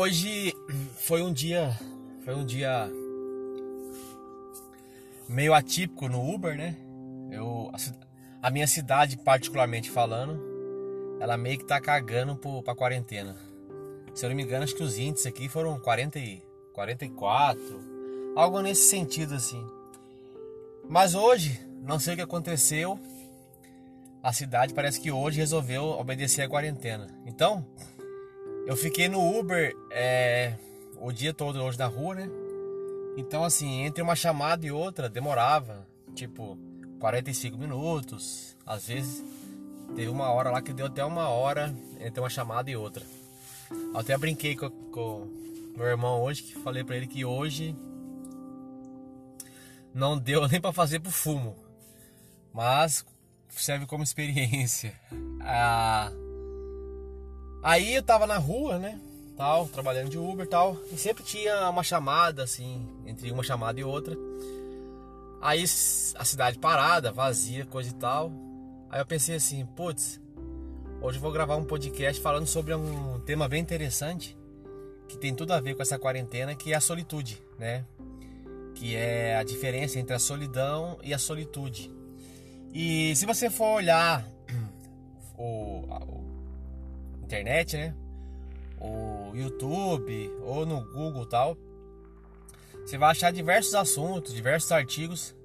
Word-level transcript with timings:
Hoje 0.00 0.54
foi 0.94 1.22
um 1.22 1.32
dia, 1.32 1.76
foi 2.24 2.32
um 2.32 2.46
dia 2.46 2.88
meio 5.28 5.52
atípico 5.52 6.08
no 6.08 6.32
Uber, 6.32 6.56
né? 6.56 6.76
Eu, 7.32 7.68
a, 7.74 8.46
a 8.46 8.48
minha 8.48 8.68
cidade, 8.68 9.16
particularmente 9.16 9.90
falando, 9.90 10.40
ela 11.18 11.36
meio 11.36 11.58
que 11.58 11.64
tá 11.64 11.80
cagando 11.80 12.36
pro, 12.36 12.62
pra 12.62 12.76
quarentena. 12.76 13.34
Se 14.14 14.24
eu 14.24 14.28
não 14.28 14.36
me 14.36 14.44
engano, 14.44 14.62
acho 14.62 14.76
que 14.76 14.84
os 14.84 14.96
índices 14.96 15.26
aqui 15.26 15.48
foram 15.48 15.80
40 15.80 16.16
e 16.20 16.44
44, 16.74 18.34
algo 18.36 18.60
nesse 18.60 18.88
sentido 18.88 19.34
assim. 19.34 19.66
Mas 20.88 21.16
hoje, 21.16 21.60
não 21.82 21.98
sei 21.98 22.14
o 22.14 22.16
que 22.18 22.22
aconteceu, 22.22 23.00
a 24.22 24.32
cidade 24.32 24.74
parece 24.74 25.00
que 25.00 25.10
hoje 25.10 25.40
resolveu 25.40 25.86
obedecer 25.86 26.42
a 26.42 26.48
quarentena. 26.48 27.08
Então, 27.26 27.66
eu 28.68 28.76
fiquei 28.76 29.08
no 29.08 29.18
Uber 29.18 29.74
é, 29.90 30.52
o 31.00 31.10
dia 31.10 31.32
todo 31.32 31.58
hoje 31.64 31.78
na 31.78 31.86
rua, 31.86 32.14
né? 32.16 32.28
Então, 33.16 33.42
assim, 33.42 33.80
entre 33.80 34.02
uma 34.02 34.14
chamada 34.14 34.66
e 34.66 34.70
outra 34.70 35.08
demorava 35.08 35.86
tipo 36.14 36.58
45 37.00 37.56
minutos. 37.56 38.54
Às 38.66 38.88
vezes 38.88 39.24
teve 39.96 40.10
uma 40.10 40.30
hora 40.30 40.50
lá 40.50 40.60
que 40.60 40.74
deu 40.74 40.84
até 40.84 41.02
uma 41.02 41.30
hora 41.30 41.74
entre 41.98 42.20
uma 42.20 42.28
chamada 42.28 42.70
e 42.70 42.76
outra. 42.76 43.02
Até 43.94 44.18
brinquei 44.18 44.54
com, 44.54 44.68
com 44.68 45.26
meu 45.74 45.86
irmão 45.86 46.20
hoje, 46.20 46.42
que 46.42 46.54
falei 46.58 46.84
para 46.84 46.96
ele 46.98 47.06
que 47.06 47.24
hoje 47.24 47.74
não 49.94 50.18
deu 50.18 50.44
nem 50.46 50.60
para 50.60 50.74
fazer 50.74 51.00
pro 51.00 51.10
fumo. 51.10 51.56
Mas 52.52 53.02
serve 53.48 53.86
como 53.86 54.04
experiência. 54.04 54.94
Ah, 55.50 56.12
aí 57.62 57.94
eu 57.94 58.02
tava 58.02 58.26
na 58.26 58.38
rua, 58.38 58.78
né? 58.78 59.00
Tal, 59.36 59.68
trabalhando 59.68 60.08
de 60.08 60.18
Uber 60.18 60.46
tal. 60.48 60.76
E 60.92 60.96
sempre 60.96 61.22
tinha 61.22 61.68
uma 61.70 61.82
chamada, 61.82 62.42
assim, 62.42 62.86
entre 63.06 63.30
uma 63.30 63.42
chamada 63.42 63.78
e 63.78 63.84
outra. 63.84 64.16
Aí 65.40 65.62
a 65.62 66.24
cidade 66.24 66.58
parada, 66.58 67.12
vazia, 67.12 67.64
coisa 67.64 67.90
e 67.90 67.94
tal. 67.94 68.32
Aí 68.90 69.00
eu 69.00 69.06
pensei 69.06 69.36
assim, 69.36 69.64
putz, 69.64 70.20
hoje 71.00 71.18
eu 71.18 71.22
vou 71.22 71.30
gravar 71.30 71.56
um 71.56 71.64
podcast 71.64 72.20
falando 72.20 72.46
sobre 72.46 72.74
um 72.74 73.20
tema 73.20 73.48
bem 73.48 73.60
interessante 73.60 74.36
que 75.08 75.16
tem 75.16 75.34
tudo 75.34 75.52
a 75.52 75.60
ver 75.60 75.74
com 75.74 75.82
essa 75.82 75.98
quarentena, 75.98 76.54
que 76.54 76.72
é 76.72 76.76
a 76.76 76.80
solitude, 76.80 77.42
né? 77.58 77.84
Que 78.74 78.94
é 78.94 79.36
a 79.36 79.42
diferença 79.42 79.98
entre 79.98 80.14
a 80.14 80.18
solidão 80.18 80.98
e 81.02 81.14
a 81.14 81.18
solitude. 81.18 81.90
E 82.74 83.16
se 83.16 83.24
você 83.24 83.48
for 83.48 83.76
olhar 83.76 84.26
o, 85.38 85.84
internet, 87.28 87.76
né? 87.76 87.94
O 88.80 89.32
YouTube 89.34 90.30
ou 90.42 90.64
no 90.64 90.80
Google 90.80 91.26
tal, 91.26 91.58
você 92.86 92.96
vai 92.96 93.10
achar 93.10 93.30
diversos 93.30 93.74
assuntos, 93.74 94.32
diversos 94.32 94.72
artigos 94.72 95.36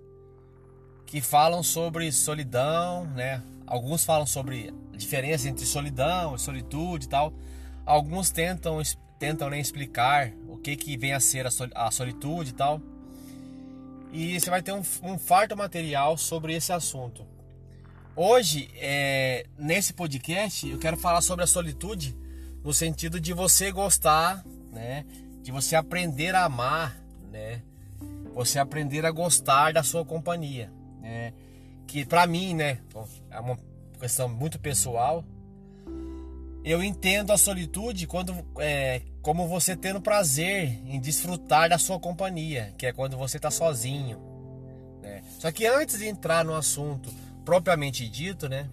que 1.06 1.20
falam 1.20 1.62
sobre 1.62 2.10
solidão, 2.12 3.06
né? 3.08 3.44
Alguns 3.68 4.06
falam 4.06 4.26
sobre 4.26 4.74
a 4.94 4.98
diferença 4.98 5.50
entre 5.50 5.66
solidão 5.66 6.36
e 6.36 6.40
solitude 6.40 7.06
e 7.06 7.10
tal. 7.10 7.34
Alguns 7.86 8.32
tentam 8.32 8.82
tentam 9.20 9.50
né, 9.50 9.60
explicar 9.60 10.32
o 10.48 10.58
que 10.58 10.76
que 10.76 10.98
vem 10.98 11.14
a 11.14 11.20
ser 11.20 11.46
a 11.48 11.92
solitude 11.92 12.52
e 12.52 12.54
tal. 12.54 12.82
E 14.12 14.40
você 14.40 14.50
vai 14.50 14.62
ter 14.62 14.72
um, 14.72 14.84
um 15.02 15.18
farto 15.18 15.56
material 15.58 16.18
sobre 16.18 16.54
esse 16.54 16.72
assunto. 16.72 17.26
Hoje, 18.16 18.70
é, 18.76 19.48
nesse 19.58 19.92
podcast, 19.92 20.70
eu 20.70 20.78
quero 20.78 20.96
falar 20.96 21.22
sobre 21.22 21.44
a 21.44 21.48
solitude 21.48 22.16
no 22.64 22.72
sentido 22.72 23.20
de 23.20 23.34
você 23.34 23.72
gostar, 23.72 24.46
né? 24.72 25.04
De 25.42 25.52
você 25.52 25.76
aprender 25.76 26.36
a 26.36 26.46
amar, 26.46 26.96
né? 27.32 27.64
Você 28.36 28.60
aprender 28.60 29.04
a 29.04 29.10
gostar 29.10 29.74
da 29.74 29.82
sua 29.82 30.06
companhia, 30.06 30.72
né? 31.02 31.34
Que 31.88 32.06
para 32.06 32.28
mim, 32.28 32.54
né? 32.54 32.78
É 33.32 33.40
uma 33.40 33.58
questão 34.00 34.30
muito 34.30 34.60
pessoal. 34.60 35.26
Eu 36.64 36.84
entendo 36.84 37.32
a 37.34 37.38
solitude 37.38 38.06
quando 38.06 38.36
é, 38.60 39.02
como 39.24 39.48
você 39.48 39.76
tendo 39.76 40.00
prazer 40.00 40.80
em 40.86 41.00
desfrutar 41.00 41.68
da 41.68 41.80
sua 41.80 42.00
companhia, 42.00 42.76
que 42.78 42.86
é 42.86 42.94
quando 42.94 43.18
você 43.18 43.38
está 43.38 43.50
sozinho. 43.50 44.20
Né? 45.02 45.24
Só 45.40 45.52
que 45.52 45.66
antes 45.66 45.98
de 45.98 46.06
entrar 46.06 46.46
no 46.46 46.54
assunto 46.54 47.12
propriamente 47.44 48.08
dito, 48.08 48.48
né, 48.48 48.70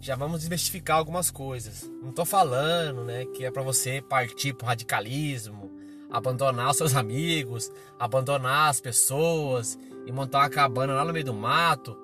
já 0.00 0.14
vamos 0.14 0.40
desmistificar 0.40 0.98
algumas 0.98 1.30
coisas. 1.30 1.90
Não 2.02 2.10
estou 2.10 2.24
falando, 2.24 3.04
né, 3.04 3.24
que 3.26 3.44
é 3.44 3.50
para 3.50 3.62
você 3.62 4.02
partir 4.02 4.52
para 4.52 4.68
radicalismo, 4.68 5.70
abandonar 6.10 6.70
os 6.70 6.76
seus 6.76 6.94
amigos, 6.96 7.70
abandonar 7.98 8.70
as 8.70 8.80
pessoas 8.80 9.78
e 10.06 10.12
montar 10.12 10.40
uma 10.40 10.50
cabana 10.50 10.94
lá 10.94 11.04
no 11.04 11.12
meio 11.12 11.24
do 11.24 11.34
mato, 11.34 11.96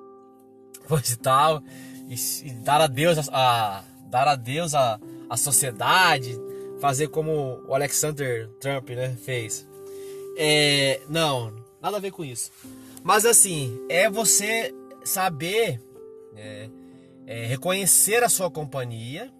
coisa 0.89 1.13
e 1.13 1.17
tal, 1.17 1.63
e, 2.09 2.15
e 2.47 2.53
dar 2.55 2.81
adeus 2.81 3.29
a, 3.29 3.33
a 3.33 3.85
dar 4.07 4.27
adeus 4.27 4.75
a, 4.75 4.99
a 5.29 5.37
sociedade, 5.37 6.37
fazer 6.81 7.09
como 7.09 7.63
o 7.69 7.75
Alexander 7.75 8.49
Trump 8.61 8.91
né, 8.91 9.17
fez. 9.25 9.69
É, 10.37 11.03
não, 11.09 11.53
nada 11.81 11.99
a 11.99 12.01
ver 12.01 12.11
com 12.11 12.25
isso. 12.25 12.51
Mas 13.05 13.25
assim, 13.25 13.79
é 13.89 14.11
você 14.11 14.75
saber 15.05 15.81
é, 16.37 16.71
é, 17.27 17.47
reconhecer 17.47 18.23
a 18.23 18.29
sua 18.29 18.51
companhia 18.51 19.33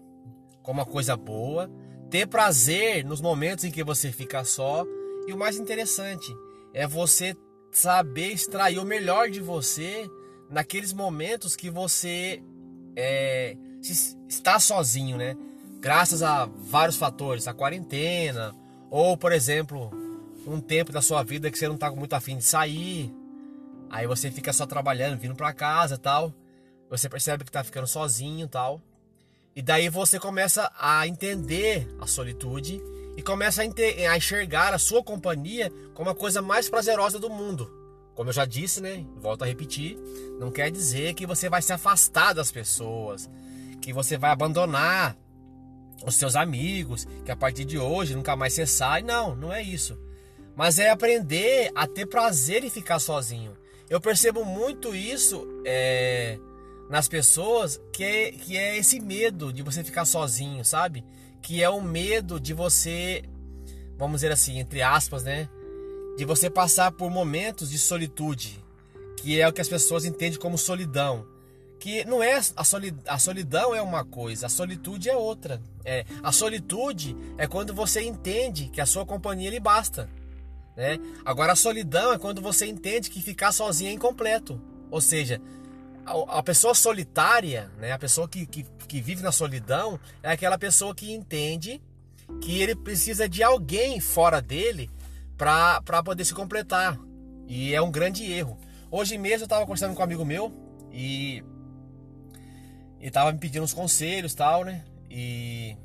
como 0.61 0.79
uma 0.79 0.85
coisa 0.85 1.17
boa, 1.17 1.69
ter 2.09 2.27
prazer 2.27 3.03
nos 3.05 3.21
momentos 3.21 3.63
em 3.63 3.71
que 3.71 3.83
você 3.83 4.11
fica 4.11 4.43
só 4.43 4.85
e 5.27 5.33
o 5.33 5.37
mais 5.37 5.57
interessante 5.57 6.31
é 6.73 6.85
você 6.85 7.35
saber 7.71 8.31
extrair 8.31 8.79
o 8.79 8.85
melhor 8.85 9.29
de 9.29 9.39
você 9.39 10.09
naqueles 10.49 10.93
momentos 10.93 11.55
que 11.55 11.69
você 11.69 12.43
é, 12.95 13.55
está 14.27 14.59
sozinho, 14.59 15.17
né? 15.17 15.35
graças 15.81 16.21
a 16.21 16.45
vários 16.45 16.95
fatores, 16.95 17.47
a 17.47 17.53
quarentena, 17.53 18.53
ou 18.89 19.17
por 19.17 19.31
exemplo, 19.31 19.89
um 20.45 20.61
tempo 20.61 20.91
da 20.91 21.01
sua 21.01 21.23
vida 21.23 21.49
que 21.49 21.57
você 21.57 21.67
não 21.67 21.75
está 21.75 21.89
muito 21.89 22.13
afim 22.13 22.37
de 22.37 22.43
sair, 22.43 23.11
aí 23.89 24.05
você 24.05 24.29
fica 24.29 24.53
só 24.53 24.67
trabalhando, 24.67 25.19
vindo 25.19 25.35
para 25.35 25.51
casa 25.51 25.97
tal, 25.97 26.31
você 26.91 27.07
percebe 27.07 27.45
que 27.45 27.49
está 27.49 27.63
ficando 27.63 27.87
sozinho 27.87 28.49
tal, 28.49 28.81
e 29.55 29.61
daí 29.61 29.87
você 29.87 30.19
começa 30.19 30.69
a 30.77 31.07
entender 31.07 31.87
a 31.99 32.05
solitude 32.05 32.81
e 33.15 33.21
começa 33.21 33.61
a, 33.61 34.17
enxergar 34.17 34.73
a 34.73 34.77
sua 34.77 35.01
companhia 35.01 35.71
como 35.93 36.09
a 36.09 36.15
coisa 36.15 36.41
mais 36.41 36.69
prazerosa 36.69 37.17
do 37.17 37.29
mundo. 37.29 37.71
Como 38.13 38.29
eu 38.29 38.33
já 38.33 38.45
disse, 38.45 38.81
né? 38.81 39.05
Volto 39.17 39.43
a 39.43 39.47
repetir, 39.47 39.97
não 40.37 40.51
quer 40.51 40.69
dizer 40.69 41.13
que 41.13 41.25
você 41.25 41.49
vai 41.49 41.61
se 41.61 41.71
afastar 41.71 42.33
das 42.33 42.51
pessoas, 42.51 43.29
que 43.81 43.93
você 43.93 44.17
vai 44.17 44.31
abandonar 44.31 45.17
os 46.05 46.15
seus 46.15 46.35
amigos, 46.35 47.07
que 47.23 47.31
a 47.31 47.35
partir 47.35 47.63
de 47.63 47.77
hoje 47.77 48.15
nunca 48.15 48.35
mais 48.35 48.53
você 48.53 48.65
sai. 48.65 49.01
Não, 49.01 49.33
não 49.35 49.51
é 49.51 49.61
isso. 49.61 49.97
Mas 50.57 50.77
é 50.77 50.89
aprender 50.89 51.71
a 51.73 51.87
ter 51.87 52.05
prazer 52.05 52.63
em 52.65 52.69
ficar 52.69 52.99
sozinho. 52.99 53.57
Eu 53.89 53.99
percebo 53.99 54.45
muito 54.45 54.95
isso 54.95 55.47
é, 55.65 56.37
nas 56.89 57.07
pessoas, 57.07 57.79
que 57.93 58.03
é, 58.03 58.31
que 58.31 58.57
é 58.57 58.77
esse 58.77 58.99
medo 58.99 59.51
de 59.51 59.61
você 59.61 59.83
ficar 59.83 60.05
sozinho, 60.05 60.63
sabe? 60.65 61.03
Que 61.41 61.63
é 61.63 61.69
o 61.69 61.81
medo 61.81 62.39
de 62.39 62.53
você, 62.53 63.23
vamos 63.97 64.17
dizer 64.17 64.31
assim, 64.31 64.59
entre 64.59 64.81
aspas, 64.81 65.23
né? 65.23 65.49
De 66.17 66.25
você 66.25 66.49
passar 66.49 66.91
por 66.91 67.09
momentos 67.09 67.69
de 67.69 67.79
solitude, 67.79 68.63
que 69.17 69.39
é 69.39 69.47
o 69.47 69.53
que 69.53 69.61
as 69.61 69.69
pessoas 69.69 70.05
entendem 70.05 70.39
como 70.39 70.57
solidão 70.57 71.25
que 71.81 72.05
não 72.05 72.21
é 72.21 72.39
a, 72.55 72.63
solidão, 72.63 73.03
a 73.07 73.17
solidão 73.17 73.73
é 73.73 73.81
uma 73.81 74.05
coisa, 74.05 74.45
a 74.45 74.49
solitude 74.49 75.09
é 75.09 75.15
outra. 75.15 75.59
É, 75.83 76.05
a 76.21 76.31
solitude 76.31 77.17
é 77.39 77.47
quando 77.47 77.73
você 77.73 78.03
entende 78.03 78.69
que 78.71 78.79
a 78.79 78.85
sua 78.85 79.03
companhia 79.03 79.49
lhe 79.49 79.59
basta. 79.59 80.07
Né? 80.77 80.99
Agora 81.25 81.53
a 81.53 81.55
solidão 81.55 82.13
é 82.13 82.19
quando 82.19 82.39
você 82.39 82.67
entende 82.67 83.09
que 83.09 83.19
ficar 83.19 83.51
sozinho 83.51 83.89
é 83.89 83.93
incompleto. 83.93 84.61
Ou 84.91 85.01
seja, 85.01 85.41
a, 86.05 86.43
pessoa 86.43 86.73
solitária, 86.73 87.71
né? 87.77 87.91
a 87.91 87.99
pessoa 87.99 88.27
que, 88.27 88.45
que, 88.45 88.63
que 88.87 89.01
vive 89.01 89.21
na 89.21 89.31
solidão, 89.31 89.99
é 90.21 90.31
aquela 90.31 90.57
pessoa 90.57 90.93
que 90.95 91.11
entende 91.11 91.81
que 92.41 92.61
ele 92.61 92.75
precisa 92.75 93.27
de 93.27 93.43
alguém 93.43 93.99
fora 93.99 94.41
dele 94.41 94.89
para 95.37 96.03
poder 96.03 96.25
se 96.25 96.33
completar. 96.33 96.97
E 97.47 97.73
é 97.73 97.81
um 97.81 97.91
grande 97.91 98.31
erro. 98.31 98.57
Hoje 98.89 99.17
mesmo 99.17 99.43
eu 99.43 99.45
estava 99.45 99.65
conversando 99.65 99.93
com 99.93 100.01
um 100.01 100.03
amigo 100.03 100.25
meu 100.25 100.51
e 100.91 101.43
tava 103.11 103.31
me 103.31 103.39
pedindo 103.39 103.63
uns 103.63 103.73
conselhos 103.73 104.33
tal, 104.33 104.63
né? 104.63 104.83
E. 105.09 105.75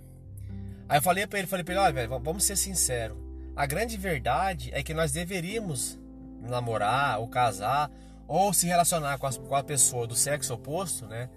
Aí 0.88 0.98
eu 0.98 1.02
falei 1.02 1.26
pra 1.26 1.38
ele, 1.38 1.48
falei 1.48 1.64
pra 1.64 1.74
ele, 1.74 1.82
olha, 1.82 1.92
velho, 1.92 2.20
vamos 2.20 2.44
ser 2.44 2.56
sinceros. 2.56 3.18
A 3.56 3.66
grande 3.66 3.96
verdade 3.96 4.70
é 4.72 4.82
que 4.82 4.94
nós 4.94 5.12
deveríamos 5.12 5.98
namorar 6.40 7.18
ou 7.18 7.26
casar 7.26 7.90
ou 8.26 8.52
se 8.52 8.66
relacionar 8.66 9.18
com 9.18 9.26
a, 9.26 9.32
com 9.32 9.54
a 9.54 9.62
pessoa 9.62 10.06
do 10.06 10.14
sexo 10.14 10.54
oposto, 10.54 11.06
né? 11.06 11.28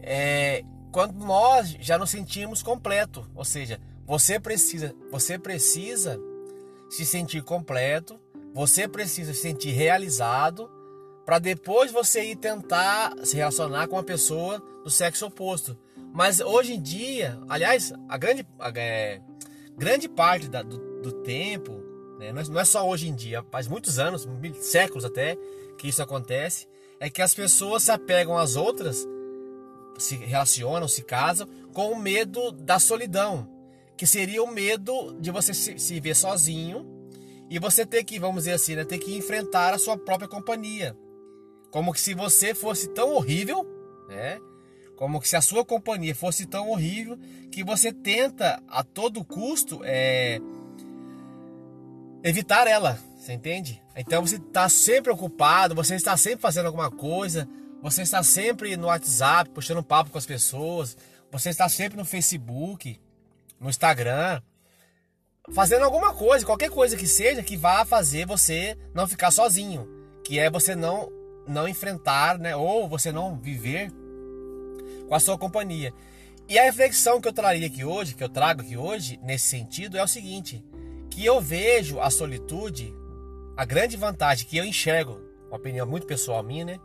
É, 0.00 0.64
quando 0.92 1.14
nós 1.14 1.76
já 1.80 1.98
nos 1.98 2.10
sentimos 2.10 2.62
completo, 2.62 3.28
ou 3.34 3.44
seja, 3.44 3.80
Você 4.06 4.40
precisa, 4.40 4.94
você 5.10 5.38
precisa 5.38 6.18
se 6.88 7.04
sentir 7.04 7.42
completo, 7.42 8.18
você 8.54 8.88
precisa 8.88 9.34
se 9.34 9.40
sentir 9.40 9.72
realizado 9.72 10.70
para 11.26 11.38
depois 11.38 11.92
você 11.92 12.24
ir 12.30 12.36
tentar 12.36 13.12
se 13.22 13.36
relacionar 13.36 13.86
com 13.86 13.96
uma 13.96 14.02
pessoa 14.02 14.62
do 14.82 14.88
sexo 14.88 15.26
oposto. 15.26 15.76
Mas 16.10 16.40
hoje 16.40 16.72
em 16.72 16.80
dia, 16.80 17.38
aliás, 17.50 17.92
a 18.08 18.16
grande, 18.16 18.46
a, 18.58 18.72
é, 18.74 19.20
grande 19.76 20.08
parte 20.08 20.48
da, 20.48 20.62
do, 20.62 21.02
do, 21.02 21.12
tempo, 21.22 21.72
né, 22.18 22.32
não, 22.32 22.40
é, 22.40 22.44
não 22.48 22.60
é 22.60 22.64
só 22.64 22.88
hoje 22.88 23.08
em 23.08 23.14
dia, 23.14 23.44
faz 23.50 23.68
muitos 23.68 23.98
anos, 23.98 24.26
séculos 24.60 25.04
até, 25.04 25.36
que 25.78 25.88
isso 25.88 26.02
acontece, 26.02 26.66
é 27.00 27.08
que 27.08 27.22
as 27.22 27.34
pessoas 27.34 27.84
se 27.84 27.90
apegam 27.90 28.36
às 28.36 28.56
outras, 28.56 29.06
se 29.98 30.16
relacionam, 30.16 30.86
se 30.86 31.02
casam, 31.02 31.48
com 31.72 31.92
o 31.92 31.98
medo 31.98 32.52
da 32.52 32.78
solidão, 32.78 33.48
que 33.96 34.06
seria 34.06 34.42
o 34.42 34.50
medo 34.52 35.16
de 35.20 35.30
você 35.30 35.54
se, 35.54 35.78
se 35.78 36.00
ver 36.00 36.14
sozinho 36.14 36.86
e 37.48 37.58
você 37.58 37.86
ter 37.86 38.04
que, 38.04 38.18
vamos 38.18 38.44
dizer 38.44 38.52
assim, 38.52 38.74
né, 38.74 38.84
ter 38.84 38.98
que 38.98 39.16
enfrentar 39.16 39.72
a 39.72 39.78
sua 39.78 39.96
própria 39.96 40.28
companhia. 40.28 40.96
Como 41.70 41.92
que 41.92 42.00
se 42.00 42.14
você 42.14 42.54
fosse 42.54 42.88
tão 42.88 43.14
horrível, 43.14 43.66
né? 44.08 44.38
Como 44.96 45.20
que 45.20 45.28
se 45.28 45.36
a 45.36 45.40
sua 45.40 45.64
companhia 45.64 46.14
fosse 46.14 46.46
tão 46.46 46.70
horrível 46.70 47.16
que 47.52 47.62
você 47.62 47.92
tenta 47.92 48.60
a 48.66 48.82
todo 48.82 49.24
custo 49.24 49.80
é, 49.84 50.40
evitar 52.22 52.66
ela, 52.66 52.98
você 53.16 53.32
entende? 53.32 53.82
Então 54.00 54.24
você 54.24 54.36
está 54.36 54.68
sempre 54.68 55.12
ocupado, 55.12 55.74
você 55.74 55.96
está 55.96 56.16
sempre 56.16 56.40
fazendo 56.40 56.66
alguma 56.66 56.88
coisa, 56.88 57.48
você 57.82 58.02
está 58.02 58.22
sempre 58.22 58.76
no 58.76 58.86
WhatsApp, 58.86 59.50
puxando 59.50 59.82
papo 59.82 60.10
com 60.10 60.18
as 60.18 60.24
pessoas, 60.24 60.96
você 61.32 61.50
está 61.50 61.68
sempre 61.68 61.98
no 61.98 62.04
Facebook, 62.04 63.00
no 63.58 63.68
Instagram, 63.68 64.40
fazendo 65.52 65.84
alguma 65.84 66.14
coisa, 66.14 66.46
qualquer 66.46 66.70
coisa 66.70 66.96
que 66.96 67.08
seja 67.08 67.42
que 67.42 67.56
vá 67.56 67.84
fazer 67.84 68.24
você 68.24 68.78
não 68.94 69.08
ficar 69.08 69.32
sozinho, 69.32 69.88
que 70.24 70.38
é 70.38 70.48
você 70.48 70.76
não 70.76 71.12
não 71.44 71.66
enfrentar, 71.66 72.38
né, 72.38 72.54
ou 72.54 72.86
você 72.86 73.10
não 73.10 73.36
viver 73.36 73.90
com 75.08 75.14
a 75.14 75.18
sua 75.18 75.38
companhia. 75.38 75.92
E 76.48 76.56
a 76.56 76.62
reflexão 76.62 77.20
que 77.20 77.26
eu 77.26 77.32
traria 77.32 77.66
aqui 77.66 77.84
hoje, 77.84 78.14
que 78.14 78.22
eu 78.22 78.28
trago 78.28 78.60
aqui 78.60 78.76
hoje, 78.76 79.18
nesse 79.24 79.46
sentido, 79.46 79.98
é 79.98 80.04
o 80.04 80.08
seguinte: 80.08 80.64
que 81.10 81.24
eu 81.24 81.40
vejo 81.40 81.98
a 81.98 82.10
solitude, 82.10 82.94
a 83.58 83.64
grande 83.64 83.96
vantagem 83.96 84.46
que 84.46 84.56
eu 84.56 84.64
enxergo, 84.64 85.20
uma 85.48 85.56
opinião 85.56 85.84
muito 85.84 86.06
pessoal 86.06 86.44
minha, 86.44 86.64
né? 86.64 86.80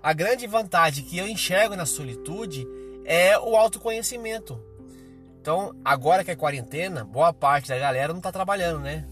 A 0.00 0.12
grande 0.12 0.46
vantagem 0.46 1.04
que 1.04 1.18
eu 1.18 1.26
enxergo 1.26 1.74
na 1.74 1.84
solitude 1.84 2.64
é 3.04 3.36
o 3.36 3.56
autoconhecimento. 3.56 4.56
Então, 5.40 5.74
agora 5.84 6.22
que 6.22 6.30
é 6.30 6.36
quarentena, 6.36 7.02
boa 7.02 7.32
parte 7.32 7.70
da 7.70 7.76
galera 7.76 8.12
não 8.12 8.20
está 8.20 8.30
trabalhando, 8.30 8.78
né? 8.78 9.04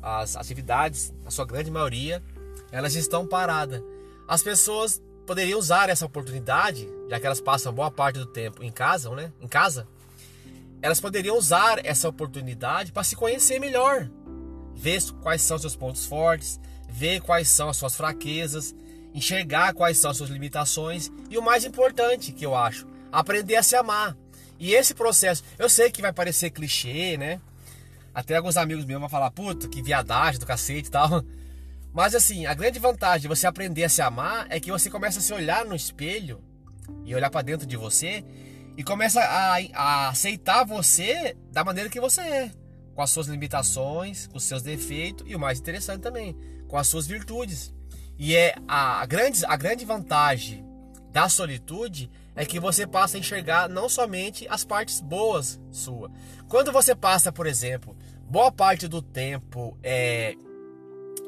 As 0.00 0.36
atividades, 0.36 1.12
a 1.26 1.30
sua 1.30 1.44
grande 1.44 1.70
maioria, 1.70 2.22
elas 2.72 2.94
estão 2.94 3.26
paradas. 3.26 3.82
As 4.26 4.42
pessoas 4.42 5.02
poderiam 5.26 5.58
usar 5.58 5.90
essa 5.90 6.06
oportunidade, 6.06 6.88
já 7.10 7.20
que 7.20 7.26
elas 7.26 7.42
passam 7.42 7.74
boa 7.74 7.90
parte 7.90 8.18
do 8.18 8.26
tempo 8.26 8.64
em 8.64 8.72
casa, 8.72 9.10
né? 9.10 9.30
Em 9.38 9.46
casa, 9.46 9.86
elas 10.80 10.98
poderiam 10.98 11.36
usar 11.36 11.84
essa 11.84 12.08
oportunidade 12.08 12.90
para 12.90 13.04
se 13.04 13.14
conhecer 13.14 13.58
melhor, 13.58 14.08
ver 14.74 15.02
quais 15.22 15.42
são 15.42 15.58
seus 15.58 15.76
pontos 15.76 16.06
fortes, 16.06 16.60
ver 16.88 17.20
quais 17.20 17.48
são 17.48 17.68
as 17.68 17.76
suas 17.76 17.94
fraquezas, 17.94 18.74
enxergar 19.14 19.74
quais 19.74 19.98
são 19.98 20.10
as 20.10 20.16
suas 20.16 20.30
limitações 20.30 21.10
e 21.30 21.38
o 21.38 21.42
mais 21.42 21.64
importante 21.64 22.32
que 22.32 22.44
eu 22.44 22.54
acho, 22.54 22.86
aprender 23.12 23.56
a 23.56 23.62
se 23.62 23.76
amar. 23.76 24.16
E 24.58 24.74
esse 24.74 24.94
processo, 24.94 25.42
eu 25.58 25.68
sei 25.68 25.90
que 25.90 26.02
vai 26.02 26.12
parecer 26.12 26.50
clichê, 26.50 27.16
né? 27.16 27.40
Até 28.14 28.36
alguns 28.36 28.56
amigos 28.56 28.84
meus 28.84 29.00
vão 29.00 29.08
falar, 29.08 29.30
puta, 29.30 29.68
que 29.68 29.82
viadagem 29.82 30.38
do 30.38 30.46
cacete 30.46 30.88
e 30.88 30.90
tal. 30.90 31.24
Mas 31.92 32.14
assim, 32.14 32.46
a 32.46 32.54
grande 32.54 32.78
vantagem 32.78 33.22
de 33.22 33.28
você 33.28 33.46
aprender 33.46 33.84
a 33.84 33.88
se 33.88 34.02
amar 34.02 34.46
é 34.50 34.58
que 34.58 34.70
você 34.70 34.90
começa 34.90 35.18
a 35.18 35.22
se 35.22 35.32
olhar 35.32 35.64
no 35.64 35.76
espelho 35.76 36.42
e 37.04 37.14
olhar 37.14 37.30
para 37.30 37.42
dentro 37.42 37.66
de 37.66 37.76
você 37.76 38.24
e 38.76 38.82
começa 38.82 39.20
a, 39.20 39.58
a, 39.72 40.08
aceitar 40.08 40.64
você 40.64 41.36
da 41.52 41.64
maneira 41.64 41.88
que 41.88 42.00
você 42.00 42.20
é, 42.20 42.50
com 42.94 43.02
as 43.02 43.10
suas 43.10 43.26
limitações, 43.26 44.26
com 44.26 44.36
os 44.36 44.44
seus 44.44 44.62
defeitos 44.62 45.26
e 45.28 45.34
o 45.34 45.40
mais 45.40 45.58
interessante 45.58 46.00
também, 46.00 46.36
com 46.68 46.76
as 46.76 46.86
suas 46.86 47.06
virtudes. 47.06 47.74
E 48.18 48.34
é 48.36 48.54
a, 48.68 49.04
grande, 49.06 49.44
a 49.44 49.56
grande 49.56 49.84
vantagem 49.84 50.64
da 51.10 51.28
solitude 51.28 52.10
é 52.36 52.44
que 52.44 52.58
você 52.58 52.86
passa 52.86 53.16
a 53.16 53.20
enxergar 53.20 53.68
não 53.68 53.88
somente 53.88 54.46
as 54.48 54.64
partes 54.64 55.00
boas 55.00 55.60
sua. 55.70 56.10
Quando 56.48 56.72
você 56.72 56.94
passa, 56.94 57.32
por 57.32 57.46
exemplo, 57.46 57.96
boa 58.28 58.50
parte 58.50 58.88
do 58.88 59.00
tempo 59.00 59.78
é, 59.82 60.34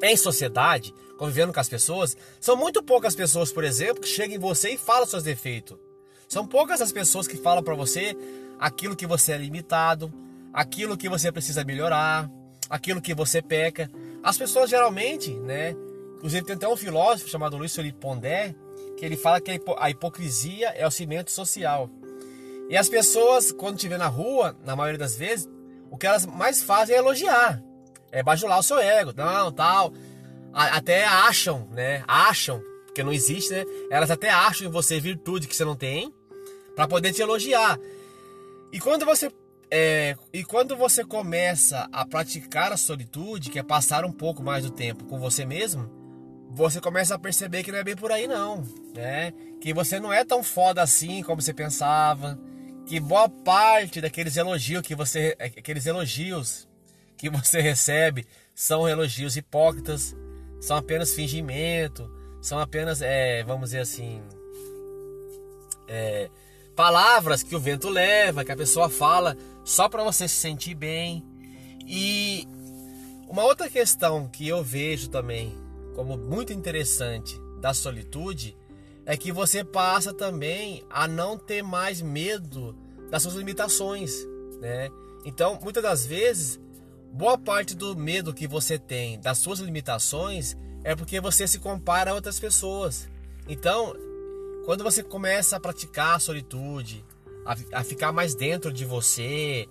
em 0.03 0.17
sociedade, 0.17 0.93
convivendo 1.19 1.53
com 1.53 1.61
as 1.61 1.69
pessoas, 1.69 2.17
são 2.41 2.57
muito 2.57 2.83
poucas 2.83 3.15
pessoas, 3.15 3.53
por 3.53 3.65
exemplo, 3.65 4.03
que 4.03 4.09
chegam 4.09 4.37
em 4.37 4.41
você 4.41 4.71
e 4.71 4.79
falam 4.79 5.07
seus 5.07 5.23
defeitos. 5.23 5.79
São 6.29 6.47
poucas 6.47 6.81
as 6.81 6.93
pessoas 6.93 7.29
que 7.29 7.37
falam 7.37 7.63
para 7.63 7.75
você 7.75 8.17
aquilo 8.59 8.97
que 8.97 9.07
você 9.07 9.33
é 9.33 9.39
limitado, 9.39 10.13
aquilo 10.57 10.97
que 10.97 11.09
você 11.09 11.31
precisa 11.31 11.63
melhorar, 11.63 12.29
aquilo 12.69 13.01
que 13.01 13.15
você 13.15 13.41
peca. 13.41 13.89
As 14.25 14.37
pessoas 14.37 14.69
geralmente, 14.69 15.31
né? 15.31 15.77
Inclusive 16.17 16.45
tem 16.45 16.57
até 16.57 16.67
um 16.67 16.77
filósofo 16.77 17.31
chamado 17.31 17.57
Luiz 17.57 17.77
Felipe 17.77 18.01
Pondé, 18.01 18.55
que 18.97 19.05
ele 19.05 19.17
fala 19.17 19.41
que 19.41 19.61
a 19.79 19.91
hipocrisia 19.91 20.71
é 20.71 20.85
o 20.85 20.91
cimento 20.91 21.31
social. 21.31 21.89
E 22.69 22.77
as 22.77 22.89
pessoas, 22.89 23.53
quando 23.53 23.77
te 23.77 23.87
vê 23.87 23.97
na 23.97 24.09
rua, 24.09 24.57
na 24.65 24.75
maioria 24.75 24.99
das 24.99 25.15
vezes, 25.15 25.49
o 25.91 25.97
que 25.97 26.07
elas 26.07 26.27
mais 26.27 26.63
fazem 26.63 26.97
é 26.97 26.99
elogiar 26.99 27.63
é, 28.17 28.23
bajular 28.23 28.59
o 28.59 28.63
seu 28.63 28.79
ego, 28.79 29.13
não, 29.15 29.53
tal. 29.53 29.93
Até 30.53 31.05
acham, 31.05 31.69
né? 31.71 32.03
Acham, 32.09 32.63
porque 32.87 33.03
não 33.03 33.13
existe, 33.13 33.53
né? 33.53 33.65
Elas 33.91 34.11
até 34.11 34.31
acham 34.31 34.67
em 34.67 34.71
você 34.71 34.99
virtude 34.99 35.47
que 35.47 35.55
você 35.55 35.67
não 35.67 35.77
tem, 35.77 36.11
para 36.75 36.89
poder 36.89 37.13
te 37.13 37.21
elogiar. 37.21 37.79
E 38.73 38.81
quando 38.81 39.05
você 39.05 39.31
é, 39.71 40.17
e 40.33 40.45
quando 40.45 40.77
você 40.77 41.05
começa 41.05 41.89
a 41.93 42.07
praticar 42.07 42.73
a 42.73 42.77
solitude, 42.77 43.51
que 43.51 43.59
é 43.59 43.63
passar 43.63 44.05
um 44.05 44.13
pouco 44.13 44.43
mais 44.43 44.65
do 44.65 44.71
tempo 44.71 45.05
com 45.05 45.19
você 45.19 45.45
mesmo, 45.45 45.91
você 46.51 46.81
começa 46.81 47.15
a 47.15 47.19
perceber 47.19 47.63
que 47.65 47.73
não 47.73 47.79
é 47.79 47.85
bem 47.85 47.97
por 47.97 48.13
aí 48.13 48.27
não, 48.27 48.63
né? 48.95 49.33
Que 49.61 49.75
você 49.75 49.99
não 49.99 50.13
é 50.13 50.25
tão 50.25 50.43
foda 50.43 50.83
assim 50.83 51.23
como 51.23 51.43
você 51.43 51.53
pensava, 51.53 52.39
que 52.87 53.01
boa 53.01 53.29
parte 53.29 54.01
daqueles 54.01 54.37
elogios 54.37 54.83
que 54.83 54.95
você, 54.95 55.37
aqueles 55.39 55.87
elogios 55.87 56.69
que 57.17 57.29
você 57.29 57.61
recebe 57.61 58.27
são 58.55 58.89
elogios 58.89 59.37
hipócritas, 59.37 60.17
são 60.61 60.77
apenas 60.77 61.13
fingimento, 61.13 62.09
são 62.41 62.59
apenas, 62.61 63.03
é, 63.03 63.43
vamos 63.43 63.71
dizer 63.71 63.81
assim, 63.81 64.23
é, 65.89 66.31
palavras 66.77 67.43
que 67.43 67.57
o 67.57 67.61
vento 67.61 67.89
leva, 67.89 68.45
que 68.45 68.53
a 68.53 68.57
pessoa 68.57 68.89
fala 68.89 69.37
só 69.65 69.89
para 69.89 70.05
você 70.05 70.29
se 70.29 70.37
sentir 70.37 70.75
bem. 70.75 71.25
E 71.87 72.47
uma 73.27 73.43
outra 73.43 73.69
questão 73.69 74.29
que 74.29 74.47
eu 74.47 74.63
vejo 74.63 75.09
também 75.09 75.57
como 75.95 76.17
muito 76.17 76.53
interessante 76.53 77.41
da 77.61 77.73
solitude 77.75 78.57
é 79.05 79.17
que 79.17 79.33
você 79.33 79.65
passa 79.65 80.13
também 80.13 80.85
a 80.91 81.09
não 81.09 81.39
ter 81.39 81.63
mais 81.63 82.03
medo 82.03 82.77
das 83.11 83.23
suas 83.23 83.35
limitações, 83.35 84.13
né? 84.61 84.91
Então, 85.25 85.59
muitas 85.61 85.83
das 85.83 86.07
vezes 86.07 86.61
Boa 87.17 87.39
parte 87.39 87.75
do 87.75 87.97
medo 87.97 88.35
que 88.35 88.47
você 88.47 88.79
tem 88.79 89.19
das 89.19 89.39
suas 89.39 89.59
limitações 89.59 90.55
é 90.85 90.95
porque 90.95 91.19
você 91.19 91.49
se 91.49 91.59
compara 91.59 92.11
a 92.11 92.15
outras 92.15 92.39
pessoas. 92.39 93.09
Então, 93.49 93.97
quando 94.67 94.85
você 94.85 95.03
começa 95.03 95.57
a 95.57 95.61
praticar 95.61 96.17
a 96.17 96.19
solitude, 96.19 97.03
a, 97.47 97.81
a 97.81 97.83
ficar 97.83 98.13
mais 98.13 98.35
dentro 98.35 98.71
de 98.71 98.85
você, 98.85 99.67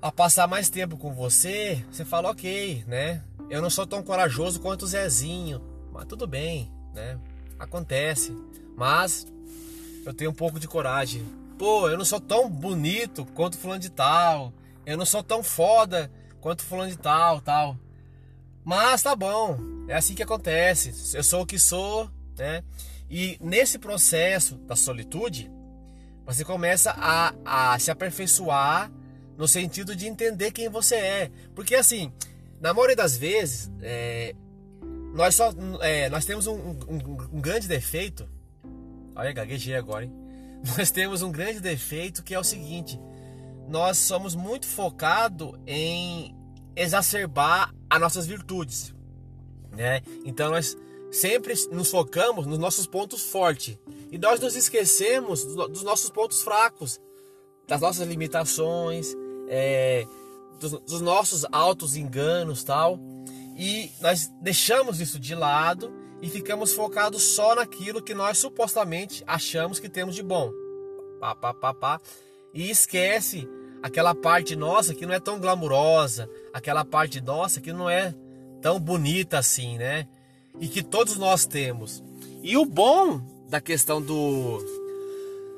a 0.00 0.12
passar 0.12 0.46
mais 0.46 0.70
tempo 0.70 0.96
com 0.96 1.12
você, 1.12 1.84
você 1.90 2.04
fala, 2.04 2.30
ok, 2.30 2.84
né? 2.86 3.24
Eu 3.50 3.60
não 3.60 3.70
sou 3.70 3.84
tão 3.84 4.02
corajoso 4.02 4.60
quanto 4.60 4.82
o 4.82 4.86
Zezinho, 4.86 5.60
mas 5.92 6.04
tudo 6.06 6.26
bem, 6.26 6.70
né? 6.94 7.18
Acontece. 7.58 8.32
Mas 8.76 9.26
eu 10.06 10.14
tenho 10.14 10.30
um 10.30 10.34
pouco 10.34 10.60
de 10.60 10.68
coragem. 10.68 11.24
Pô, 11.58 11.88
eu 11.88 11.98
não 11.98 12.04
sou 12.04 12.20
tão 12.20 12.48
bonito 12.48 13.24
quanto 13.34 13.58
fulano 13.58 13.80
de 13.80 13.90
tal 13.90 14.52
eu 14.86 14.98
não 14.98 15.06
sou 15.06 15.22
tão 15.22 15.42
foda 15.42 16.10
quanto 16.40 16.62
fulano 16.62 16.90
de 16.90 16.98
tal, 16.98 17.40
tal. 17.40 17.76
Mas 18.62 19.02
tá 19.02 19.16
bom, 19.16 19.58
é 19.88 19.94
assim 19.94 20.14
que 20.14 20.22
acontece. 20.22 21.16
Eu 21.16 21.22
sou 21.22 21.42
o 21.42 21.46
que 21.46 21.58
sou, 21.58 22.10
né? 22.36 22.62
E 23.08 23.38
nesse 23.40 23.78
processo 23.78 24.56
da 24.56 24.74
solitude, 24.74 25.50
você 26.26 26.44
começa 26.44 26.90
a, 26.96 27.34
a 27.44 27.78
se 27.78 27.90
aperfeiçoar 27.90 28.90
no 29.36 29.46
sentido 29.46 29.94
de 29.94 30.06
entender 30.06 30.52
quem 30.52 30.68
você 30.68 30.94
é. 30.96 31.30
Porque 31.54 31.74
assim, 31.74 32.12
na 32.60 32.72
maioria 32.72 32.96
das 32.96 33.16
vezes, 33.16 33.70
é, 33.82 34.34
nós 35.14 35.34
só 35.34 35.52
é, 35.80 36.08
nós 36.08 36.24
temos 36.24 36.46
um, 36.46 36.54
um, 36.54 37.28
um, 37.32 37.40
grande 37.40 37.68
defeito. 37.68 38.28
Olha, 39.14 39.32
gaguejei 39.32 39.76
agora, 39.76 40.04
hein? 40.04 40.12
Nós 40.76 40.90
temos 40.90 41.20
um 41.20 41.30
grande 41.30 41.60
defeito 41.60 42.22
que 42.22 42.34
é 42.34 42.38
o 42.38 42.42
seguinte: 42.42 42.98
nós 43.68 43.98
somos 43.98 44.34
muito 44.34 44.66
focados 44.66 45.52
em 45.66 46.34
exacerbar 46.74 47.72
as 47.88 48.00
nossas 48.00 48.26
virtudes, 48.26 48.94
né? 49.70 50.00
Então 50.24 50.50
nós 50.50 50.74
sempre 51.14 51.54
nos 51.70 51.90
focamos 51.90 52.44
nos 52.44 52.58
nossos 52.58 52.86
pontos 52.86 53.22
fortes 53.22 53.78
e 54.10 54.18
nós 54.18 54.40
nos 54.40 54.56
esquecemos 54.56 55.44
dos 55.44 55.82
nossos 55.82 56.10
pontos 56.10 56.42
fracos, 56.42 57.00
das 57.66 57.80
nossas 57.80 58.06
limitações, 58.06 59.14
é, 59.48 60.06
dos, 60.58 60.72
dos 60.80 61.00
nossos 61.00 61.46
altos 61.52 61.96
enganos, 61.96 62.64
tal. 62.64 62.98
E 63.56 63.90
nós 64.00 64.28
deixamos 64.40 65.00
isso 65.00 65.18
de 65.18 65.34
lado 65.34 65.92
e 66.20 66.28
ficamos 66.28 66.72
focados 66.72 67.22
só 67.22 67.54
naquilo 67.54 68.02
que 68.02 68.14
nós 68.14 68.38
supostamente 68.38 69.22
achamos 69.26 69.78
que 69.78 69.88
temos 69.88 70.14
de 70.14 70.22
bom. 70.22 70.50
Pá, 71.20 71.34
pá, 71.34 71.54
pá, 71.54 71.74
pá. 71.74 72.00
E 72.52 72.70
esquece 72.70 73.48
aquela 73.82 74.14
parte 74.14 74.56
nossa 74.56 74.94
que 74.94 75.06
não 75.06 75.14
é 75.14 75.20
tão 75.20 75.38
glamurosa, 75.38 76.28
aquela 76.52 76.84
parte 76.84 77.20
nossa 77.20 77.60
que 77.60 77.72
não 77.72 77.88
é 77.88 78.14
tão 78.60 78.80
bonita 78.80 79.38
assim, 79.38 79.78
né? 79.78 80.08
E 80.60 80.68
que 80.68 80.82
todos 80.82 81.16
nós 81.16 81.46
temos. 81.46 82.02
E 82.42 82.56
o 82.56 82.64
bom 82.64 83.20
da 83.48 83.60
questão 83.60 84.00
do 84.00 84.62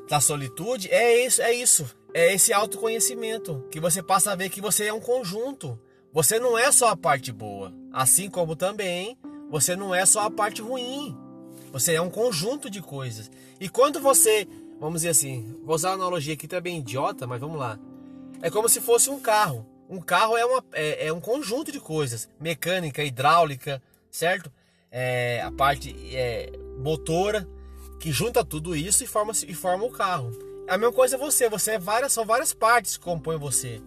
da 0.09 0.21
solitude 0.21 0.89
é 0.91 1.27
isso, 1.27 1.43
é 1.43 1.53
isso, 1.53 1.97
é 2.15 2.33
esse 2.33 2.53
autoconhecimento, 2.53 3.65
que 3.71 3.81
você 3.81 4.01
passa 4.03 4.33
a 4.33 4.37
ver 4.37 4.51
que 4.51 4.61
você 4.61 4.85
é 4.85 4.93
um 4.93 5.01
conjunto. 5.01 5.79
Você 6.13 6.39
não 6.39 6.57
é 6.57 6.71
só 6.71 6.89
a 6.89 6.97
parte 6.97 7.33
boa, 7.33 7.75
assim 7.93 8.31
como 8.31 8.57
também 8.57 9.19
você 9.51 9.77
não 9.77 9.95
é 9.95 10.05
só 10.07 10.21
a 10.21 10.31
parte 10.31 10.63
ruim. 10.63 11.17
Você 11.73 11.95
é 11.95 12.01
um 12.01 12.11
conjunto 12.11 12.71
de 12.71 12.81
coisas. 12.81 13.31
E 13.61 13.69
quando 13.69 14.01
você, 14.01 14.47
vamos 14.81 15.03
dizer 15.03 15.11
assim, 15.11 15.61
vou 15.65 15.75
usar 15.75 15.91
uma 15.91 15.97
analogia 15.97 16.35
aqui 16.35 16.49
também 16.49 16.79
idiota, 16.79 17.27
mas 17.27 17.41
vamos 17.41 17.59
lá. 17.59 17.79
É 18.41 18.51
como 18.51 18.69
se 18.69 18.81
fosse 18.81 19.11
um 19.11 19.21
carro. 19.21 19.67
Um 19.89 20.01
carro 20.01 20.37
é, 20.37 20.45
uma, 20.45 20.65
é, 20.73 21.09
é 21.09 21.13
um 21.13 21.21
conjunto 21.21 21.71
de 21.71 21.79
coisas: 21.79 22.29
mecânica, 22.41 23.05
hidráulica, 23.05 23.83
certo? 24.11 24.51
É, 24.99 25.43
a 25.43 25.53
parte 25.53 25.95
é, 26.11 26.51
motora, 26.79 27.47
que 28.01 28.11
junta 28.11 28.43
tudo 28.43 28.75
isso 28.75 29.05
e 29.05 29.07
forma, 29.07 29.33
e 29.47 29.53
forma 29.53 29.85
o 29.85 29.91
carro. 29.91 30.31
A 30.67 30.79
mesma 30.79 30.93
coisa 30.95 31.17
é 31.17 31.19
você, 31.19 31.51
você 31.51 31.73
é 31.73 31.79
várias, 31.79 32.15
são 32.15 32.25
várias 32.25 32.55
partes 32.55 32.97
que 32.97 33.05
compõem 33.05 33.39
você. 33.39 33.83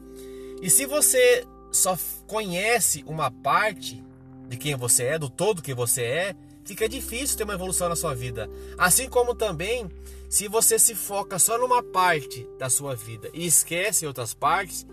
E 0.62 0.70
se 0.70 0.86
você 0.86 1.48
só 1.72 1.98
conhece 2.28 3.04
uma 3.08 3.32
parte 3.32 4.04
de 4.48 4.56
quem 4.56 4.76
você 4.76 5.06
é, 5.06 5.20
do 5.20 5.30
todo 5.30 5.64
que 5.64 5.74
você 5.74 6.04
é, 6.04 6.36
fica 6.64 6.88
difícil 6.88 7.36
ter 7.36 7.44
uma 7.44 7.56
evolução 7.56 7.90
na 7.90 7.96
sua 7.96 8.14
vida. 8.14 8.48
Assim 8.78 9.10
como 9.10 9.34
também, 9.34 9.90
se 10.30 10.48
você 10.48 10.78
se 10.78 10.94
foca 10.94 11.40
só 11.40 11.58
numa 11.58 11.82
parte 11.82 12.48
da 12.60 12.70
sua 12.70 12.96
vida 12.96 13.32
e 13.34 13.48
esquece 13.48 14.06
outras 14.06 14.36
partes, 14.36 14.86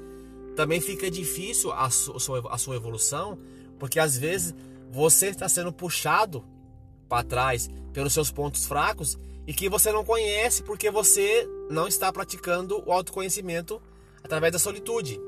também 0.57 0.81
fica 0.81 1.11
difícil 1.11 1.71
a 1.73 1.91
sua, 1.91 2.51
a 2.51 2.57
sua 2.57 2.77
evolução, 2.77 3.39
porque 3.79 4.01
às 4.01 4.17
vezes 4.17 4.55
você 4.97 5.27
está 5.27 5.47
sendo 5.47 5.71
puxado 5.71 6.43
para 7.07 7.23
trás 7.23 7.69
pelos 7.93 8.15
seus 8.15 8.31
pontos 8.31 8.65
fracos 8.65 9.19
e 9.47 9.53
que 9.53 9.69
você 9.69 9.93
não 9.93 10.03
conhece 10.03 10.63
porque 10.63 10.91
você 10.91 11.47
não 11.71 11.87
está 11.87 12.11
praticando 12.11 12.83
o 12.89 12.91
autoconhecimento 12.91 13.81
através 14.25 14.55
da 14.55 14.59
solitude. 14.59 15.21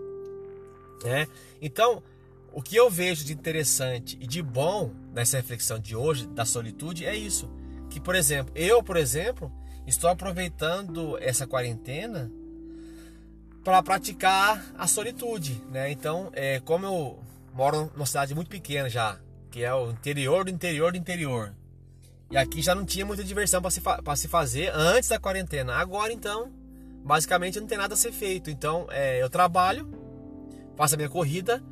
Né? 1.05 1.29
Então, 1.61 2.03
o 2.51 2.63
que 2.63 2.77
eu 2.77 2.89
vejo 2.89 3.23
de 3.27 3.35
interessante 3.35 4.17
e 4.19 4.27
de 4.27 4.43
bom 4.43 4.91
nessa 5.13 5.37
reflexão 5.37 5.79
de 5.79 5.95
hoje 5.95 6.27
da 6.29 6.47
solitude 6.47 7.05
é 7.05 7.15
isso. 7.15 7.47
Que, 7.91 8.01
por 8.01 8.15
exemplo, 8.15 8.51
eu, 8.57 8.83
por 8.83 8.97
exemplo, 8.97 9.53
estou 9.87 10.09
aproveitando 10.09 11.19
essa 11.19 11.47
quarentena 11.47 12.33
para 13.63 13.83
praticar 13.83 14.65
a 14.79 14.87
solitude, 14.87 15.63
né? 15.71 15.91
Então, 15.91 16.31
é, 16.33 16.59
como 16.61 16.87
eu 16.87 17.19
moro 17.53 17.93
numa 17.95 18.07
cidade 18.07 18.35
muito 18.35 18.49
pequena 18.49 18.89
já, 18.89 19.19
que 19.51 19.65
é 19.65 19.75
o 19.75 19.91
interior 19.91 20.45
do 20.45 20.51
interior 20.51 20.93
do 20.93 20.99
interior, 20.99 21.55
e 22.31 22.37
aqui 22.37 22.61
já 22.61 22.75
não 22.75 22.85
tinha 22.85 23.07
muita 23.07 23.25
diversão 23.25 23.63
para 23.63 23.71
se, 23.71 23.81
se 24.17 24.29
fazer 24.29 24.71
antes 24.75 25.09
da 25.09 25.19
quarentena. 25.19 25.75
Agora, 25.77 26.13
então, 26.13 26.53
basicamente 27.03 27.59
não 27.59 27.67
tem 27.67 27.79
nada 27.79 27.95
a 27.95 27.97
ser 27.97 28.13
feito. 28.13 28.51
Então, 28.51 28.87
é, 28.91 29.23
eu 29.23 29.31
trabalho, 29.31 29.89
faço 30.77 30.95
a 30.95 30.97
minha 30.99 31.09
corrida 31.09 31.63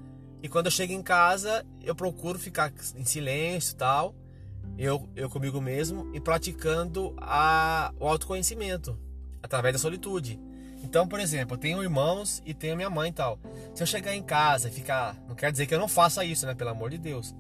e 0.43 0.49
quando 0.49 0.67
eu 0.67 0.73
chego 0.73 0.95
em 0.95 1.03
casa, 1.03 1.65
eu 1.83 1.95
procuro 1.95 2.39
ficar 2.39 2.73
em 2.97 3.05
silêncio 3.05 3.75
e 3.75 3.77
tal, 3.77 4.15
eu, 4.79 5.09
eu 5.15 5.29
comigo 5.29 5.61
mesmo 5.61 6.11
e 6.15 6.21
praticando 6.21 7.15
a, 7.19 7.93
o 8.01 8.07
autoconhecimento 8.07 8.99
através 9.43 9.75
da 9.75 9.79
solitude. 9.79 10.41
Então, 10.83 11.07
por 11.07 11.21
exemplo, 11.21 11.55
eu 11.55 11.59
tenho 11.59 11.83
irmãos 11.83 12.43
e 12.47 12.55
tenho 12.55 12.77
minha 12.77 12.89
mãe 12.89 13.11
e 13.11 13.13
tal. 13.13 13.39
Se 13.75 13.83
eu 13.83 13.87
chegar 13.87 14.15
em 14.15 14.23
casa 14.23 14.69
e 14.69 14.73
ficar. 14.73 15.17
Não 15.29 15.35
quer 15.35 15.51
dizer 15.51 15.67
que 15.67 15.75
eu 15.75 15.81
não 15.81 15.89
faça 15.89 16.25
isso, 16.25 16.47
né? 16.47 16.55
Pelo 16.55 16.71
amor 16.71 16.91
de 16.91 16.99
Deus. 16.99 17.35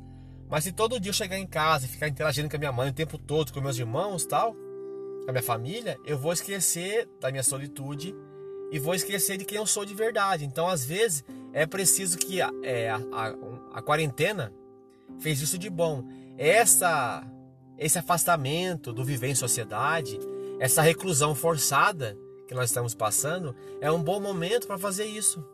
Mas 0.48 0.64
se 0.64 0.72
todo 0.72 1.00
dia 1.00 1.10
eu 1.10 1.14
chegar 1.14 1.38
em 1.38 1.46
casa 1.46 1.86
e 1.86 1.88
ficar 1.88 2.08
interagindo 2.08 2.48
com 2.48 2.56
a 2.56 2.58
minha 2.58 2.72
mãe 2.72 2.90
o 2.90 2.92
tempo 2.92 3.18
todo, 3.18 3.52
com 3.52 3.60
meus 3.60 3.78
irmãos 3.78 4.24
tal, 4.24 4.54
com 4.54 5.26
a 5.28 5.32
minha 5.32 5.42
família, 5.42 5.98
eu 6.04 6.16
vou 6.16 6.32
esquecer 6.32 7.08
da 7.20 7.30
minha 7.30 7.42
solitude 7.42 8.14
e 8.70 8.78
vou 8.78 8.94
esquecer 8.94 9.36
de 9.36 9.44
quem 9.44 9.58
eu 9.58 9.66
sou 9.66 9.84
de 9.84 9.94
verdade. 9.94 10.44
Então, 10.44 10.68
às 10.68 10.84
vezes, 10.84 11.24
é 11.52 11.66
preciso 11.66 12.18
que 12.18 12.40
é, 12.40 12.90
a, 12.90 12.96
a, 12.96 13.78
a 13.78 13.82
quarentena 13.82 14.52
fez 15.18 15.40
isso 15.40 15.58
de 15.58 15.70
bom. 15.70 16.04
Essa, 16.38 17.24
esse 17.78 17.98
afastamento 17.98 18.92
do 18.92 19.04
viver 19.04 19.28
em 19.28 19.34
sociedade, 19.34 20.18
essa 20.60 20.82
reclusão 20.82 21.34
forçada 21.34 22.16
que 22.46 22.54
nós 22.54 22.70
estamos 22.70 22.94
passando, 22.94 23.54
é 23.80 23.90
um 23.90 24.02
bom 24.02 24.20
momento 24.20 24.66
para 24.66 24.78
fazer 24.78 25.06
isso. 25.06 25.44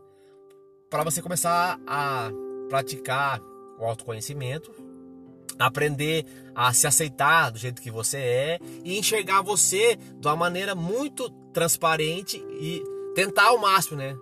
Para 0.90 1.04
você 1.04 1.22
começar 1.22 1.80
a 1.86 2.30
praticar 2.68 3.40
o 3.78 3.84
autoconhecimento, 3.84 4.70
aprender 5.58 6.24
a 6.54 6.72
se 6.72 6.86
aceitar 6.86 7.50
do 7.50 7.58
jeito 7.58 7.80
que 7.80 7.90
você 7.90 8.18
é 8.18 8.58
e 8.84 8.98
enxergar 8.98 9.42
você 9.42 9.96
de 9.96 10.26
uma 10.26 10.36
maneira 10.36 10.74
muito 10.74 11.30
transparente 11.52 12.36
e 12.60 12.82
tentar 13.14 13.48
ao 13.48 13.58
máximo, 13.58 13.96
né? 13.96 14.16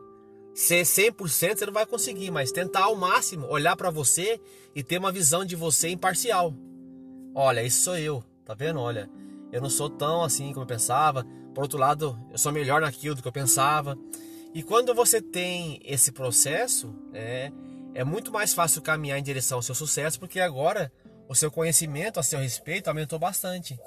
Ser 0.55 0.83
100% 0.83 1.57
você 1.57 1.67
não 1.67 1.73
vai 1.73 1.87
conseguir, 1.87 2.31
mas 2.31 2.53
tentar 2.53 2.85
ao 2.85 2.97
máximo 2.97 3.47
olhar 3.49 3.77
para 3.77 3.91
você 3.91 4.41
e 4.75 4.83
ter 4.83 4.99
uma 4.99 5.12
visão 5.12 5.45
de 5.45 5.57
você 5.57 5.89
imparcial. 5.89 6.55
Olha, 7.35 7.62
isso 7.62 7.83
sou 7.83 7.97
eu, 7.97 8.23
tá 8.45 8.53
vendo? 8.55 8.81
Olha, 8.81 9.09
eu 9.53 9.61
não 9.61 9.71
sou 9.71 9.89
tão 9.89 10.23
assim 10.23 10.53
como 10.53 10.65
eu 10.65 10.69
pensava. 10.69 11.25
Por 11.55 11.62
outro 11.62 11.79
lado, 11.79 12.19
eu 12.31 12.39
sou 12.39 12.53
melhor 12.53 12.81
naquilo 12.81 13.15
do 13.15 13.23
que 13.23 13.29
eu 13.29 13.33
pensava. 13.33 13.97
E 14.53 14.62
quando 14.62 14.95
você 14.95 15.23
tem 15.23 15.81
esse 15.85 16.11
processo, 16.11 16.95
é, 17.12 17.53
é 17.95 18.05
muito 18.05 18.33
mais 18.33 18.53
fácil 18.53 18.83
caminhar 18.83 19.19
em 19.19 19.23
direção 19.23 19.59
ao 19.59 19.62
seu 19.62 19.75
sucesso, 19.75 20.19
porque 20.19 20.41
agora 20.41 20.93
o 21.30 21.34
seu 21.37 21.49
conhecimento 21.49 22.18
a 22.18 22.25
seu 22.25 22.40
respeito 22.40 22.88
aumentou 22.88 23.16
bastante. 23.16 23.78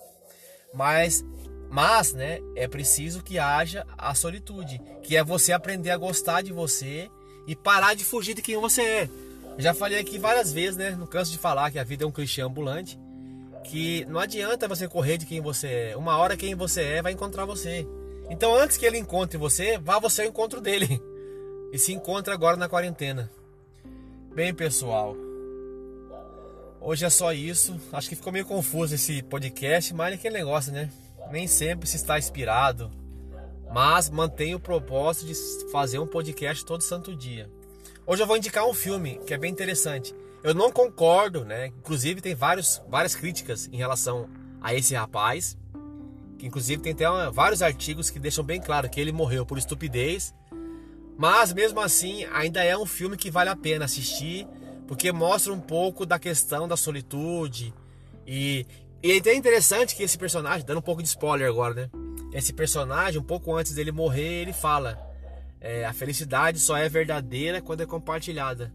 Mas, 0.74 1.26
mas, 1.70 2.14
né, 2.14 2.40
é 2.56 2.70
preciso 2.70 3.22
que 3.22 3.38
haja 3.38 3.86
a 3.98 4.16
solitude, 4.16 4.82
que 5.02 5.18
é 5.18 5.22
você 5.22 5.52
aprender 5.52 5.92
a 5.92 5.98
gostar 5.98 6.42
de 6.42 6.54
você 6.54 7.12
e 7.46 7.54
parar 7.54 7.96
de 7.96 8.06
fugir 8.06 8.34
de 8.34 8.42
quem 8.42 8.56
você 8.56 8.82
é. 8.82 9.10
Já 9.58 9.74
falei 9.74 10.00
aqui 10.00 10.18
várias 10.18 10.54
vezes, 10.54 10.78
né, 10.78 10.92
não 10.92 11.06
canso 11.06 11.34
de 11.34 11.38
falar 11.38 11.70
que 11.70 11.78
a 11.78 11.84
vida 11.84 12.06
é 12.06 12.08
um 12.08 12.14
clichê 12.14 12.42
ambulante, 12.42 12.98
que 13.66 14.06
não 14.06 14.22
adianta 14.22 14.66
você 14.66 14.88
correr 14.88 15.18
de 15.18 15.26
quem 15.26 15.42
você 15.42 15.68
é. 15.68 15.98
Uma 15.98 16.18
hora 16.18 16.38
quem 16.38 16.56
você 16.56 16.82
é 16.82 17.02
vai 17.02 17.12
encontrar 17.12 17.44
você. 17.44 17.86
Então, 18.30 18.56
antes 18.56 18.78
que 18.78 18.86
ele 18.86 18.98
encontre 18.98 19.38
você, 19.38 19.78
vá 19.78 20.00
você 20.00 20.22
ao 20.22 20.30
encontro 20.30 20.62
dele. 20.62 21.02
E 21.74 21.80
se 21.80 21.92
encontre 21.92 22.32
agora 22.32 22.56
na 22.56 22.70
quarentena. 22.70 23.32
Bem, 24.36 24.54
pessoal, 24.54 25.16
hoje 26.84 27.06
é 27.06 27.10
só 27.10 27.34
isso. 27.34 27.80
Acho 27.92 28.10
que 28.10 28.16
ficou 28.16 28.32
meio 28.32 28.46
confuso 28.46 28.94
esse 28.94 29.24
podcast, 29.24 29.94
mas 29.94 30.12
é 30.12 30.16
aquele 30.16 30.38
negócio, 30.38 30.72
né? 30.72 30.90
Nem 31.32 31.48
sempre 31.48 31.88
se 31.88 31.96
está 31.96 32.20
inspirado, 32.20 32.92
mas 33.74 34.10
mantenho 34.10 34.58
o 34.58 34.60
propósito 34.60 35.26
de 35.26 35.72
fazer 35.72 35.98
um 35.98 36.06
podcast 36.06 36.64
todo 36.66 36.82
santo 36.82 37.16
dia. 37.16 37.50
Hoje 38.06 38.22
eu 38.22 38.28
vou 38.28 38.38
indicar 38.38 38.68
um 38.68 38.74
filme 38.74 39.20
que 39.26 39.34
é 39.34 39.38
bem 39.38 39.52
interessante. 39.52 40.14
Eu 40.44 40.54
não 40.54 40.72
concordo, 40.72 41.46
né? 41.46 41.68
Inclusive 41.68 42.22
tem 42.22 42.36
vários, 42.36 42.82
várias 42.88 43.16
críticas 43.16 43.70
em 43.72 43.78
relação 43.78 44.30
a 44.62 44.74
esse 44.74 44.94
rapaz. 44.94 45.58
Que 46.38 46.46
inclusive 46.46 46.82
tem 46.82 46.92
até 46.92 47.06
vários 47.32 47.62
artigos 47.62 48.10
que 48.10 48.20
deixam 48.20 48.44
bem 48.44 48.60
claro 48.60 48.90
que 48.90 49.00
ele 49.00 49.14
morreu 49.14 49.46
por 49.46 49.58
estupidez 49.58 50.34
mas 51.18 51.54
mesmo 51.54 51.80
assim, 51.80 52.26
ainda 52.34 52.64
é 52.64 52.78
um 52.78 52.86
filme 52.86 53.16
que 53.16 53.30
vale 53.30 53.50
a 53.50 53.56
pena 53.56 53.86
assistir, 53.86 54.48
porque 54.88 55.12
mostra 55.12 55.54
um 55.54 55.60
pouco 55.60 56.06
da 56.06 56.20
questão 56.20 56.68
da 56.68 56.78
solitude. 56.78 57.74
E, 58.26 58.66
e 59.02 59.12
é 59.12 59.36
interessante 59.36 59.96
que 59.96 60.04
esse 60.04 60.18
personagem, 60.18 60.66
dando 60.66 60.80
um 60.80 60.82
pouco 60.84 61.02
de 61.02 61.08
spoiler 61.08 61.50
agora, 61.50 61.74
né? 61.74 61.90
Esse 62.34 62.54
personagem, 62.54 63.20
um 63.20 63.24
pouco 63.24 63.56
antes 63.56 63.74
dele 63.74 63.92
morrer, 63.92 64.42
ele 64.42 64.54
fala: 64.54 64.98
é, 65.62 65.86
a 65.86 65.94
felicidade 65.94 66.60
só 66.60 66.76
é 66.76 66.90
verdadeira 66.90 67.62
quando 67.62 67.82
é 67.82 67.86
compartilhada. 67.86 68.74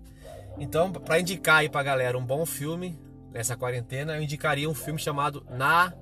Então, 0.59 0.91
para 0.91 1.21
indicar 1.21 1.59
aí 1.59 1.69
pra 1.69 1.83
galera 1.83 2.19
um 2.19 2.25
bom 2.25 2.45
filme 2.45 2.99
nessa 3.33 3.57
quarentena, 3.57 4.17
eu 4.17 4.23
indicaria 4.23 4.69
um 4.69 4.75
filme 4.75 4.99
chamado 4.99 5.45
Na 5.51 5.93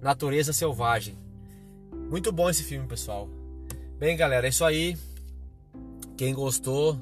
Natureza 0.00 0.52
Selvagem. 0.52 1.18
Muito 2.08 2.32
bom 2.32 2.48
esse 2.48 2.62
filme, 2.62 2.86
pessoal. 2.86 3.28
Bem, 3.98 4.16
galera, 4.16 4.46
é 4.46 4.50
isso 4.50 4.64
aí. 4.64 4.96
Quem 6.16 6.32
gostou 6.32 6.98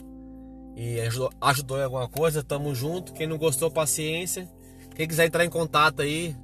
e 0.76 1.00
ajudou, 1.00 1.32
ajudou 1.40 1.78
em 1.78 1.84
alguma 1.84 2.06
coisa, 2.06 2.42
tamo 2.42 2.74
junto. 2.74 3.14
Quem 3.14 3.26
não 3.26 3.38
gostou, 3.38 3.70
paciência. 3.70 4.46
Quem 4.94 5.08
quiser 5.08 5.26
entrar 5.26 5.44
em 5.44 5.48
contato 5.48 6.02
aí, 6.02 6.36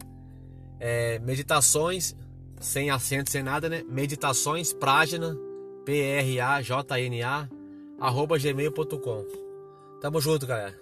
é, 0.81 1.19
meditações, 1.19 2.17
sem 2.59 2.91
acento, 2.91 3.31
sem 3.31 3.43
nada, 3.43 3.69
né? 3.69 3.83
Meditações, 3.87 4.73
Prajna, 4.73 5.37
P-R-A-J-N-A, 5.85 7.49
arroba 8.01 8.39
gmail.com. 8.39 9.27
Tamo 10.01 10.21
junto, 10.21 10.47
galera. 10.47 10.75